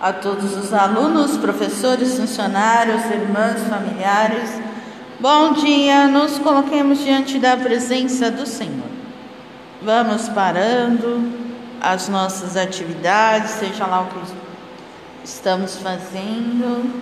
[0.00, 4.50] a todos os alunos, professores, funcionários, irmãs, familiares.
[5.18, 8.90] Bom dia, nos coloquemos diante da presença do Senhor.
[9.80, 11.32] Vamos parando
[11.80, 14.20] as nossas atividades, seja lá o que
[15.24, 16.92] estamos fazendo,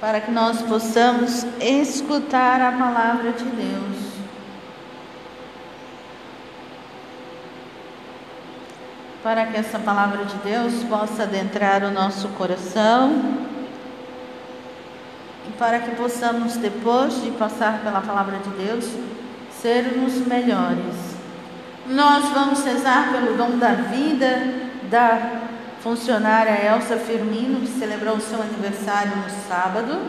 [0.00, 4.11] para que nós possamos escutar a palavra de Deus.
[9.22, 13.40] Para que essa palavra de Deus possa adentrar o nosso coração
[15.48, 18.88] e para que possamos, depois de passar pela palavra de Deus,
[19.60, 21.12] sermos melhores.
[21.86, 24.54] Nós vamos rezar pelo dom da vida
[24.90, 25.40] da
[25.80, 30.00] funcionária Elsa Firmino, que celebrou o seu aniversário no sábado.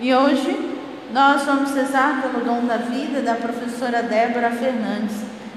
[0.00, 0.74] E hoje
[1.12, 5.16] nós vamos rezar pelo dom da vida da professora Débora Fernandes,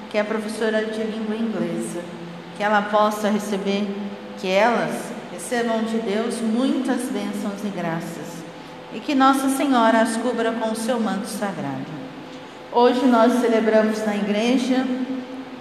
[0.09, 2.19] que é professora de língua inglesa
[2.59, 3.87] que ela possa receber,
[4.37, 4.91] que elas
[5.31, 8.43] recebam de Deus muitas bênçãos e graças
[8.93, 11.85] e que Nossa Senhora as cubra com o seu manto sagrado.
[12.73, 14.85] Hoje nós celebramos na igreja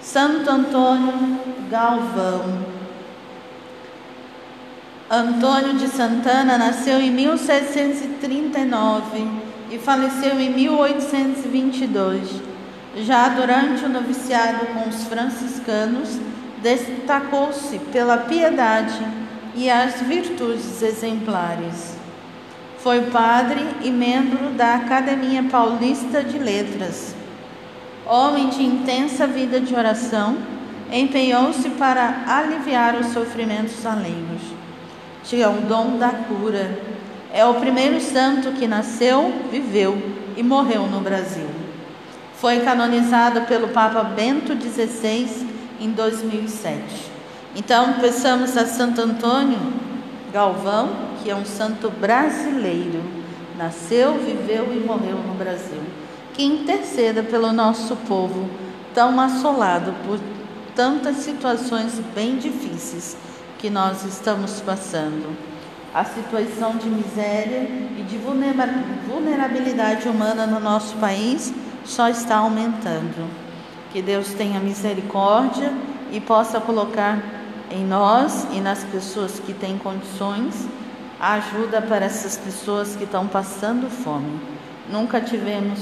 [0.01, 1.39] Santo Antônio
[1.71, 2.65] Galvão.
[5.09, 9.25] Antônio de Santana nasceu em 1739
[9.71, 12.41] e faleceu em 1822.
[12.97, 16.19] Já durante o noviciado com os franciscanos,
[16.61, 18.99] destacou-se pela piedade
[19.55, 21.97] e as virtudes exemplares.
[22.79, 27.13] Foi padre e membro da Academia Paulista de Letras.
[28.05, 30.37] Homem de intensa vida de oração,
[30.91, 34.41] empenhou-se para aliviar os sofrimentos alheios.
[35.23, 36.79] Tinha o dom da cura.
[37.31, 40.01] É o primeiro santo que nasceu, viveu
[40.35, 41.47] e morreu no Brasil.
[42.35, 45.48] Foi canonizado pelo Papa Bento XVI
[45.79, 46.81] em 2007.
[47.55, 49.59] Então, peçamos a Santo Antônio
[50.31, 50.89] Galvão,
[51.23, 53.03] que é um santo brasileiro,
[53.57, 55.81] nasceu, viveu e morreu no Brasil,
[56.33, 58.49] que interceda pelo nosso povo
[58.93, 60.19] tão assolado por
[60.75, 63.17] tantas situações bem difíceis
[63.57, 65.35] que nós estamos passando.
[65.93, 67.67] A situação de miséria
[67.97, 71.51] e de vulnerabilidade humana no nosso país
[71.83, 73.48] só está aumentando.
[73.91, 75.73] Que Deus tenha misericórdia
[76.11, 77.21] e possa colocar
[77.71, 80.67] em nós e nas pessoas que têm condições
[81.19, 84.39] a ajuda para essas pessoas que estão passando fome.
[84.89, 85.79] Nunca tivemos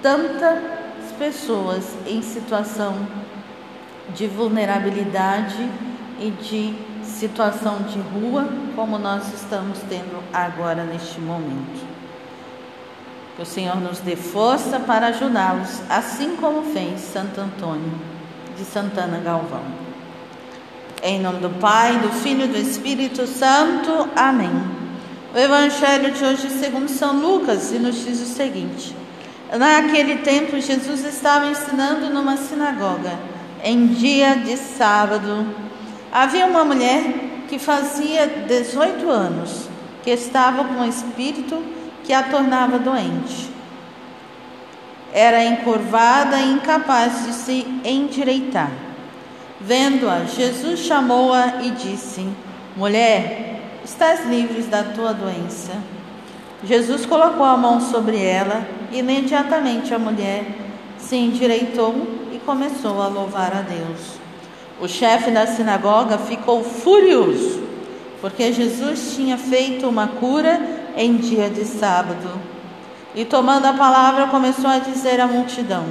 [0.00, 0.60] tantas
[1.18, 2.94] pessoas em situação
[4.14, 5.68] de vulnerabilidade
[6.20, 11.89] e de situação de rua como nós estamos tendo agora neste momento.
[13.40, 17.90] Que o Senhor nos dê força para ajudá-los, assim como fez Santo Antônio
[18.54, 19.62] de Santana Galvão.
[21.02, 24.10] Em nome do Pai, do Filho e do Espírito Santo.
[24.14, 24.50] Amém.
[25.34, 28.94] O Evangelho de hoje, segundo São Lucas, nos diz o seguinte:
[29.58, 33.18] Naquele tempo, Jesus estava ensinando numa sinagoga,
[33.64, 35.46] em dia de sábado.
[36.12, 37.04] Havia uma mulher
[37.48, 39.66] que fazia 18 anos,
[40.04, 41.79] que estava com o espírito
[42.10, 43.48] que a tornava doente.
[45.12, 48.72] Era encurvada e incapaz de se endireitar.
[49.60, 52.28] Vendo-a, Jesus chamou-a e disse:
[52.76, 55.70] Mulher, estás livre da tua doença.
[56.64, 60.46] Jesus colocou a mão sobre ela e imediatamente a mulher
[60.98, 61.94] se endireitou
[62.32, 64.18] e começou a louvar a Deus.
[64.80, 67.62] O chefe da sinagoga ficou furioso,
[68.20, 72.30] porque Jesus tinha feito uma cura em dia de sábado.
[73.14, 75.84] E tomando a palavra, começou a dizer à multidão: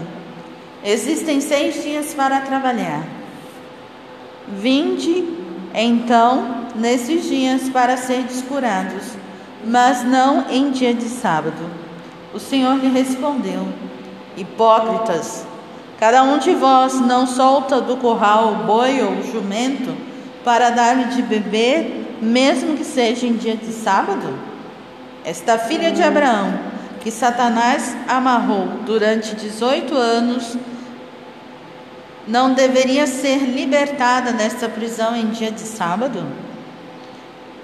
[0.84, 3.04] Existem seis dias para trabalhar.
[4.48, 5.26] Vinde,
[5.74, 9.04] então, nesses dias para ser curados,
[9.66, 11.70] mas não em dia de sábado.
[12.34, 13.68] O Senhor lhe respondeu:
[14.38, 15.46] Hipócritas,
[16.00, 19.96] cada um de vós não solta do curral o boi ou o jumento
[20.44, 24.49] para dar-lhe de beber, mesmo que seja em dia de sábado?
[25.24, 26.60] Esta filha de Abraão,
[27.02, 30.58] que Satanás amarrou durante 18 anos,
[32.28, 36.26] não deveria ser libertada desta prisão em dia de sábado?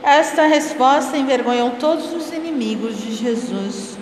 [0.04, 3.98] Esta resposta envergonhou todos os inimigos de Jesus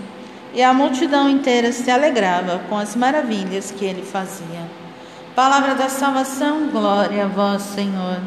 [0.54, 4.62] e a multidão inteira se alegrava com as maravilhas que ele fazia.
[5.36, 8.20] Palavra da salvação, glória a vós, Senhor.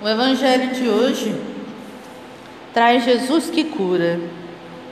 [0.00, 1.38] O evangelho de hoje
[2.72, 4.20] traz Jesus que cura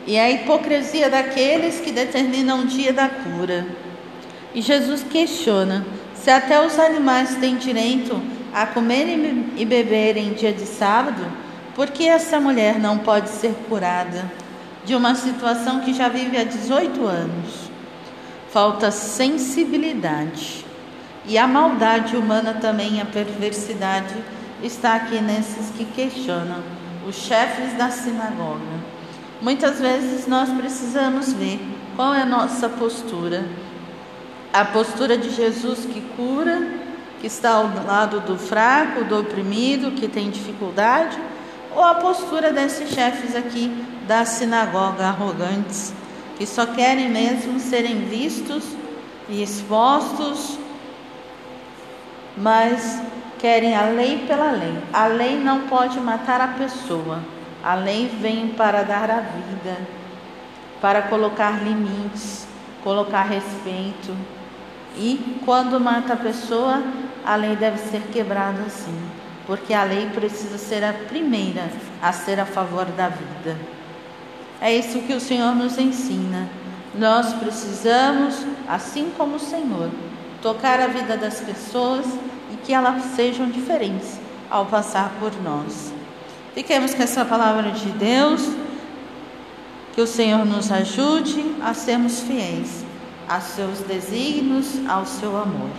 [0.07, 3.67] e a hipocrisia daqueles que determinam o dia da cura.
[4.55, 5.85] E Jesus questiona
[6.15, 8.21] se até os animais têm direito
[8.53, 11.25] a comerem e beberem em dia de sábado,
[11.75, 14.31] por que essa mulher não pode ser curada
[14.85, 17.71] de uma situação que já vive há 18 anos?
[18.51, 20.65] Falta sensibilidade.
[21.27, 24.15] E a maldade humana também, a perversidade,
[24.63, 26.63] está aqui nesses que questionam,
[27.07, 28.99] os chefes da sinagoga.
[29.41, 31.61] Muitas vezes nós precisamos ver
[31.95, 33.49] qual é a nossa postura.
[34.53, 36.67] A postura de Jesus que cura,
[37.21, 41.19] que está ao lado do fraco, do oprimido, que tem dificuldade,
[41.75, 45.93] ou a postura desses chefes aqui da sinagoga arrogantes,
[46.37, 48.65] que só querem mesmo serem vistos
[49.29, 50.59] e expostos,
[52.37, 53.01] mas
[53.39, 54.77] querem a lei pela lei.
[54.93, 57.21] A lei não pode matar a pessoa.
[57.63, 59.77] A lei vem para dar a vida,
[60.81, 62.47] para colocar limites,
[62.83, 64.17] colocar respeito.
[64.97, 66.83] E quando mata a pessoa,
[67.25, 68.97] a lei deve ser quebrada assim,
[69.47, 71.69] porque a lei precisa ser a primeira
[72.01, 73.57] a ser a favor da vida.
[74.61, 76.49] É isso que o Senhor nos ensina.
[76.95, 79.91] Nós precisamos, assim como o Senhor,
[80.43, 82.07] tocar a vida das pessoas
[82.53, 84.19] e que elas sejam diferentes
[84.51, 85.93] ao passar por nós.
[86.55, 88.49] Fiquemos com essa palavra de Deus,
[89.95, 92.89] que o Senhor nos ajude a sermos fiéis
[93.29, 95.71] a seus desígnios, ao seu amor.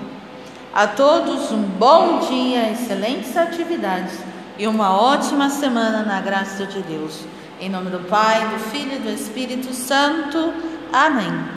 [0.74, 4.14] A todos um bom dia, excelentes atividades
[4.58, 7.22] e uma ótima semana na graça de Deus.
[7.60, 10.54] Em nome do Pai, do Filho e do Espírito Santo.
[10.94, 11.44] Amém.